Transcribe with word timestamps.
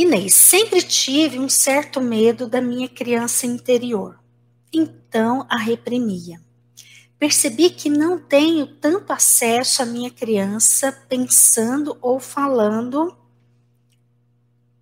Inês, 0.00 0.32
sempre 0.32 0.80
tive 0.80 1.38
um 1.38 1.46
certo 1.46 2.00
medo 2.00 2.48
da 2.48 2.58
minha 2.58 2.88
criança 2.88 3.44
interior, 3.44 4.18
então 4.72 5.46
a 5.46 5.58
reprimia. 5.58 6.40
Percebi 7.18 7.68
que 7.68 7.90
não 7.90 8.18
tenho 8.18 8.66
tanto 8.66 9.12
acesso 9.12 9.82
à 9.82 9.84
minha 9.84 10.10
criança 10.10 10.90
pensando 11.06 11.98
ou 12.00 12.18
falando 12.18 13.14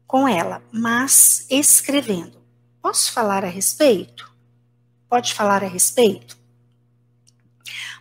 com 0.07 0.29
ela, 0.29 0.63
mas 0.71 1.49
escrevendo. 1.51 2.41
Posso 2.81 3.11
falar 3.11 3.45
a 3.45 3.49
respeito? 3.49 4.33
Pode 5.09 5.35
falar 5.35 5.65
a 5.65 5.69
respeito? 5.69 6.39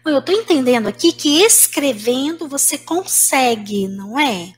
Bom, 0.04 0.12
eu 0.12 0.20
estou 0.20 0.36
entendendo 0.36 0.86
aqui 0.86 1.12
que 1.12 1.42
escrevendo 1.42 2.48
você 2.48 2.78
consegue, 2.78 3.88
não 3.88 4.20
é? 4.20 4.54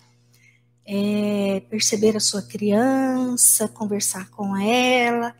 É? 0.90 1.60
Perceber 1.70 2.18
a 2.18 2.20
sua 2.20 2.42
criança, 2.42 3.68
conversar 3.68 4.30
com 4.32 4.58
ela. 4.58 5.36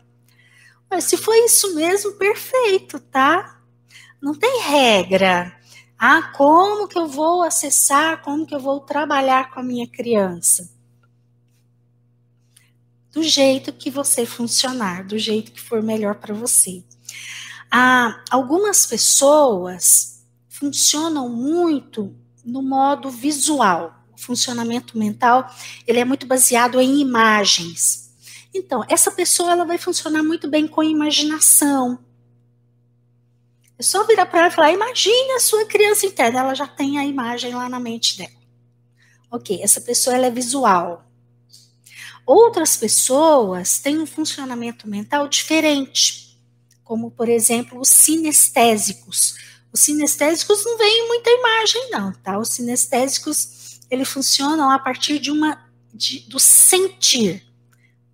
Mas 0.88 1.04
se 1.04 1.16
foi 1.16 1.44
isso 1.44 1.74
mesmo, 1.74 2.12
perfeito, 2.12 3.00
tá? 3.00 3.60
Não 4.22 4.34
tem 4.34 4.60
regra. 4.62 5.52
Ah, 5.98 6.32
como 6.36 6.86
que 6.86 6.98
eu 6.98 7.08
vou 7.08 7.42
acessar, 7.42 8.22
como 8.22 8.46
que 8.46 8.54
eu 8.54 8.60
vou 8.60 8.80
trabalhar 8.80 9.50
com 9.50 9.60
a 9.60 9.62
minha 9.62 9.88
criança? 9.88 10.70
Do 13.12 13.22
jeito 13.22 13.72
que 13.72 13.90
você 13.90 14.24
funcionar, 14.24 15.04
do 15.04 15.18
jeito 15.18 15.50
que 15.50 15.60
for 15.60 15.82
melhor 15.82 16.14
para 16.14 16.32
você. 16.32 16.84
Ah, 17.70 18.22
algumas 18.30 18.86
pessoas 18.86 20.24
funcionam 20.48 21.28
muito 21.28 22.14
no 22.44 22.62
modo 22.62 23.10
visual. 23.10 23.99
Funcionamento 24.20 24.98
mental 24.98 25.50
ele 25.86 25.98
é 25.98 26.04
muito 26.04 26.26
baseado 26.26 26.80
em 26.80 27.00
imagens. 27.00 28.10
Então, 28.52 28.84
essa 28.88 29.10
pessoa 29.10 29.52
ela 29.52 29.64
vai 29.64 29.78
funcionar 29.78 30.22
muito 30.22 30.48
bem 30.48 30.66
com 30.66 30.82
imaginação. 30.82 31.98
É 33.78 33.82
só 33.82 34.04
virar 34.04 34.26
para 34.26 34.40
ela 34.40 34.48
e 34.48 34.52
falar: 34.52 34.72
imagine 34.72 35.32
a 35.32 35.40
sua 35.40 35.64
criança 35.64 36.06
interna. 36.06 36.40
Ela 36.40 36.54
já 36.54 36.66
tem 36.66 36.98
a 36.98 37.04
imagem 37.04 37.54
lá 37.54 37.68
na 37.68 37.80
mente 37.80 38.18
dela. 38.18 38.40
Ok, 39.30 39.60
essa 39.62 39.80
pessoa 39.80 40.16
ela 40.16 40.26
é 40.26 40.30
visual. 40.30 41.04
Outras 42.26 42.76
pessoas 42.76 43.78
têm 43.78 43.98
um 43.98 44.06
funcionamento 44.06 44.88
mental 44.88 45.28
diferente 45.28 46.30
como 46.90 47.08
por 47.08 47.28
exemplo 47.28 47.80
os 47.80 47.88
sinestésicos. 47.88 49.36
Os 49.72 49.78
sinestésicos 49.78 50.64
não 50.64 50.76
veem 50.76 51.06
muita 51.06 51.30
imagem 51.30 51.88
não, 51.92 52.12
tá? 52.12 52.36
Os 52.36 52.48
sinestésicos 52.48 53.59
eles 53.90 54.08
funcionam 54.08 54.70
a 54.70 54.78
partir 54.78 55.18
de 55.18 55.30
uma 55.30 55.68
de, 55.92 56.20
do 56.20 56.38
sentir, 56.38 57.44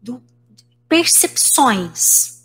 do 0.00 0.22
percepções. 0.88 2.44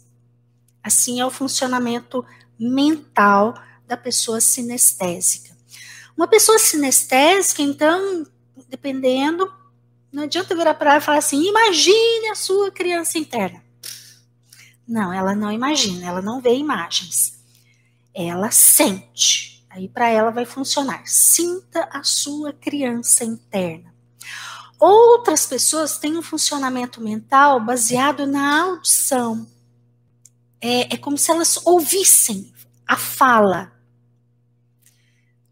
Assim 0.83 1.19
é 1.19 1.25
o 1.25 1.31
funcionamento 1.31 2.25
mental 2.59 3.53
da 3.87 3.95
pessoa 3.95 4.41
sinestésica. 4.41 5.55
Uma 6.15 6.27
pessoa 6.27 6.59
sinestésica, 6.59 7.61
então, 7.61 8.27
dependendo, 8.69 9.51
não 10.11 10.23
adianta 10.23 10.55
virar 10.55 10.73
para 10.73 10.91
ela 10.91 10.99
e 10.99 11.03
falar 11.03 11.17
assim: 11.19 11.47
imagine 11.47 12.29
a 12.29 12.35
sua 12.35 12.69
criança 12.71 13.17
interna. 13.17 13.63
Não, 14.87 15.13
ela 15.13 15.33
não 15.33 15.51
imagina, 15.51 16.05
ela 16.05 16.21
não 16.21 16.41
vê 16.41 16.53
imagens. 16.55 17.39
Ela 18.13 18.51
sente. 18.51 19.50
Aí 19.71 19.87
para 19.87 20.09
ela 20.09 20.31
vai 20.31 20.45
funcionar. 20.45 21.03
Sinta 21.07 21.87
a 21.91 22.03
sua 22.03 22.51
criança 22.51 23.23
interna. 23.23 23.93
Outras 24.77 25.45
pessoas 25.45 25.97
têm 25.97 26.17
um 26.17 26.21
funcionamento 26.21 26.99
mental 26.99 27.63
baseado 27.63 28.27
na 28.27 28.63
audição. 28.63 29.47
É, 30.59 30.93
é 30.93 30.97
como 30.97 31.17
se 31.17 31.31
elas 31.31 31.65
ouvissem 31.65 32.51
a 32.85 32.97
fala. 32.97 33.71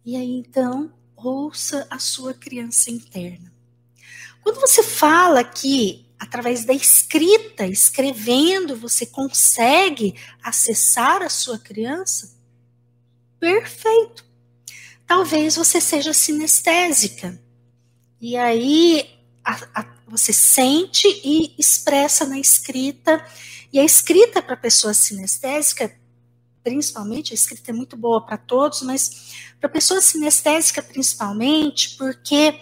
E 0.04 0.18
aí 0.18 0.38
então, 0.38 0.92
ouça 1.16 1.88
a 1.90 1.98
sua 1.98 2.34
criança 2.34 2.92
interna. 2.92 3.54
Quando 4.42 4.60
você 4.60 4.84
fala 4.84 5.44
que 5.44 6.10
através 6.20 6.66
da 6.66 6.74
escrita, 6.74 7.66
escrevendo, 7.66 8.76
você 8.76 9.06
consegue 9.06 10.16
acessar 10.44 11.22
a 11.22 11.30
sua 11.30 11.58
criança? 11.58 12.39
Perfeito. 13.40 14.26
Talvez 15.08 15.56
você 15.56 15.80
seja 15.82 16.14
sinestésica. 16.14 17.42
E 18.22 18.36
aí 18.36 19.10
a, 19.44 19.82
a, 19.82 19.86
você 20.08 20.34
sente 20.34 21.08
e 21.24 21.56
expressa 21.58 22.26
na 22.26 22.38
escrita. 22.40 23.26
E 23.72 23.80
a 23.80 23.84
escrita 23.84 24.42
para 24.42 24.58
pessoa 24.58 24.94
sinestésica, 24.94 25.96
principalmente, 26.64 27.34
a 27.34 27.36
escrita 27.36 27.72
é 27.72 27.74
muito 27.74 27.96
boa 27.96 28.26
para 28.26 28.38
todos, 28.38 28.82
mas 28.82 29.34
para 29.60 29.70
pessoa 29.70 30.02
sinestésica 30.02 30.82
principalmente, 30.82 31.96
porque 31.98 32.60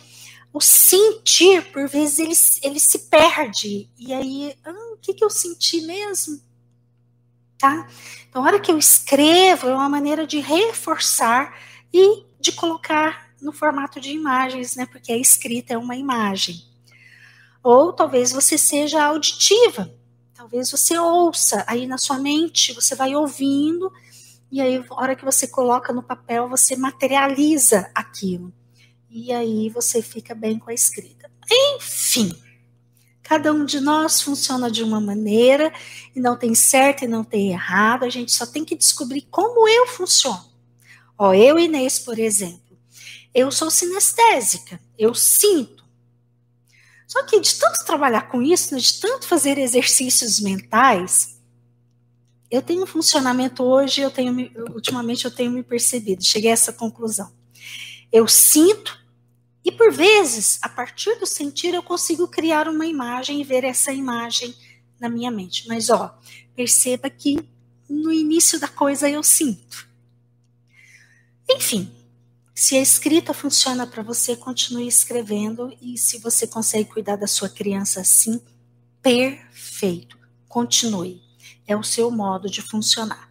o 0.53 0.61
sentir, 0.61 1.71
por 1.71 1.87
vezes, 1.87 2.19
ele, 2.19 2.73
ele 2.73 2.79
se 2.79 2.99
perde. 3.09 3.89
E 3.97 4.13
aí, 4.13 4.55
ah, 4.65 4.93
o 4.93 4.97
que, 4.97 5.13
que 5.13 5.23
eu 5.23 5.29
senti 5.29 5.81
mesmo? 5.81 6.41
Tá? 7.57 7.87
Então, 8.29 8.43
a 8.43 8.45
hora 8.45 8.59
que 8.59 8.71
eu 8.71 8.77
escrevo, 8.77 9.67
é 9.67 9.73
uma 9.73 9.89
maneira 9.89 10.27
de 10.27 10.39
reforçar 10.39 11.57
e 11.93 12.23
de 12.39 12.51
colocar 12.51 13.31
no 13.41 13.51
formato 13.51 13.99
de 13.99 14.11
imagens, 14.11 14.75
né? 14.75 14.85
Porque 14.85 15.11
a 15.11 15.17
escrita 15.17 15.73
é 15.73 15.77
uma 15.77 15.95
imagem. 15.95 16.61
Ou 17.63 17.91
talvez 17.91 18.31
você 18.31 18.57
seja 18.57 19.03
auditiva. 19.03 19.91
Talvez 20.35 20.69
você 20.69 20.97
ouça 20.97 21.63
aí 21.67 21.87
na 21.87 21.97
sua 21.97 22.19
mente, 22.19 22.73
você 22.73 22.93
vai 22.93 23.15
ouvindo, 23.15 23.91
e 24.51 24.61
aí, 24.61 24.77
a 24.77 24.95
hora 24.95 25.15
que 25.15 25.25
você 25.25 25.47
coloca 25.47 25.91
no 25.91 26.01
papel, 26.01 26.47
você 26.47 26.75
materializa 26.75 27.89
aquilo 27.93 28.53
e 29.09 29.31
aí 29.31 29.69
você 29.69 30.01
fica 30.01 30.35
bem 30.35 30.59
com 30.59 30.69
a 30.69 30.73
escrita. 30.73 31.29
Enfim, 31.75 32.31
cada 33.27 33.51
um 33.51 33.65
de 33.65 33.81
nós 33.81 34.21
funciona 34.21 34.71
de 34.71 34.81
uma 34.81 35.01
maneira 35.01 35.73
e 36.15 36.19
não 36.19 36.37
tem 36.37 36.55
certo 36.55 37.03
e 37.03 37.07
não 37.07 37.25
tem 37.25 37.51
errado, 37.51 38.05
a 38.05 38.09
gente 38.09 38.31
só 38.31 38.45
tem 38.45 38.63
que 38.63 38.73
descobrir 38.73 39.27
como 39.29 39.67
eu 39.67 39.85
funciono. 39.85 40.45
Ó, 41.17 41.33
eu, 41.33 41.59
Inês, 41.59 41.99
por 41.99 42.17
exemplo, 42.17 42.77
eu 43.33 43.51
sou 43.51 43.69
sinestésica, 43.69 44.79
eu 44.97 45.13
sinto. 45.13 45.83
Só 47.05 47.21
que 47.23 47.37
de 47.41 47.55
tanto 47.55 47.85
trabalhar 47.85 48.29
com 48.29 48.41
isso, 48.41 48.77
de 48.77 48.93
tanto 49.01 49.27
fazer 49.27 49.57
exercícios 49.57 50.39
mentais, 50.39 51.37
eu 52.49 52.61
tenho 52.61 52.83
um 52.83 52.87
funcionamento 52.87 53.61
hoje, 53.61 53.99
eu 53.99 54.09
tenho 54.09 54.49
ultimamente 54.73 55.25
eu 55.25 55.31
tenho 55.31 55.51
me 55.51 55.63
percebido, 55.63 56.23
cheguei 56.23 56.51
a 56.51 56.53
essa 56.53 56.71
conclusão. 56.71 57.29
Eu 58.09 58.25
sinto 58.25 58.97
e 59.67 59.71
por 59.73 59.91
vezes, 59.91 60.59
a 60.61 60.69
partir 60.69 61.19
do 61.19 61.25
sentir, 61.25 61.73
eu 61.73 61.83
consigo 61.83 62.25
criar 62.25 62.69
uma 62.69 62.85
imagem 62.85 63.41
e 63.41 63.43
ver 63.43 63.65
essa 63.65 63.91
imagem 63.91 64.55
na 64.97 65.09
minha 65.09 65.29
mente. 65.29 65.67
Mas 65.67 65.89
ó, 65.89 66.17
perceba 66.55 67.09
que 67.09 67.37
no 67.89 68.13
início 68.13 68.57
da 68.61 68.69
coisa 68.69 69.09
eu 69.09 69.21
sinto. 69.21 69.85
Enfim, 71.49 71.93
se 72.55 72.77
a 72.77 72.81
escrita 72.81 73.33
funciona 73.33 73.85
para 73.85 74.01
você, 74.01 74.37
continue 74.37 74.87
escrevendo 74.87 75.77
e 75.81 75.97
se 75.97 76.17
você 76.19 76.47
consegue 76.47 76.89
cuidar 76.89 77.17
da 77.17 77.27
sua 77.27 77.49
criança 77.49 77.99
assim, 77.99 78.39
perfeito. 79.01 80.17
Continue. 80.47 81.21
É 81.67 81.75
o 81.75 81.83
seu 81.83 82.09
modo 82.09 82.49
de 82.49 82.61
funcionar. 82.61 83.29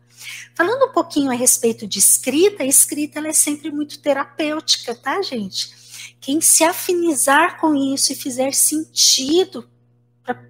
Falando 0.54 0.90
um 0.90 0.92
pouquinho 0.92 1.30
a 1.30 1.34
respeito 1.34 1.86
de 1.86 1.98
escrita, 1.98 2.62
a 2.62 2.66
escrita 2.66 3.26
é 3.26 3.32
sempre 3.32 3.70
muito 3.70 3.98
terapêutica, 4.00 4.94
tá, 4.94 5.22
gente? 5.22 5.85
Quem 6.20 6.40
se 6.40 6.64
afinizar 6.64 7.60
com 7.60 7.74
isso 7.74 8.12
e 8.12 8.16
fizer 8.16 8.52
sentido 8.52 9.68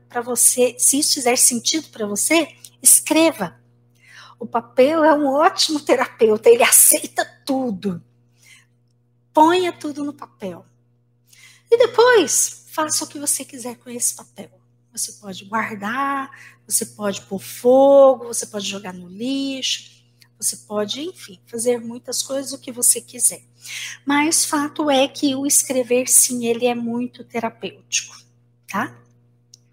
para 0.08 0.20
você, 0.20 0.76
se 0.78 0.98
isso 0.98 1.14
fizer 1.14 1.36
sentido 1.36 1.88
para 1.88 2.06
você, 2.06 2.48
escreva. 2.82 3.60
O 4.38 4.46
papel 4.46 5.04
é 5.04 5.14
um 5.14 5.26
ótimo 5.26 5.80
terapeuta, 5.80 6.48
ele 6.48 6.62
aceita 6.62 7.24
tudo. 7.44 8.02
Ponha 9.32 9.72
tudo 9.72 10.04
no 10.04 10.12
papel. 10.12 10.64
E 11.70 11.76
depois, 11.76 12.66
faça 12.70 13.04
o 13.04 13.08
que 13.08 13.18
você 13.18 13.44
quiser 13.44 13.76
com 13.76 13.90
esse 13.90 14.14
papel. 14.14 14.50
Você 14.92 15.12
pode 15.12 15.44
guardar, 15.44 16.30
você 16.66 16.86
pode 16.86 17.20
pôr 17.22 17.38
fogo, 17.38 18.26
você 18.26 18.46
pode 18.46 18.66
jogar 18.66 18.94
no 18.94 19.08
lixo, 19.08 19.95
você 20.38 20.56
pode, 20.56 21.00
enfim, 21.00 21.38
fazer 21.46 21.80
muitas 21.80 22.22
coisas 22.22 22.52
o 22.52 22.58
que 22.58 22.70
você 22.72 23.00
quiser. 23.00 23.42
Mas 24.04 24.44
fato 24.44 24.90
é 24.90 25.08
que 25.08 25.34
o 25.34 25.46
escrever, 25.46 26.08
sim, 26.08 26.46
ele 26.46 26.66
é 26.66 26.74
muito 26.74 27.24
terapêutico, 27.24 28.16
tá? 28.68 28.96